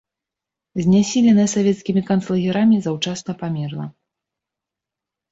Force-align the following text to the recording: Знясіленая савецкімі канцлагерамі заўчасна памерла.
Знясіленая 0.83 1.43
савецкімі 1.55 2.01
канцлагерамі 2.07 2.77
заўчасна 2.85 3.31
памерла. 3.43 3.85